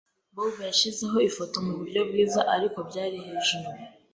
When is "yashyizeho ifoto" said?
0.69-1.55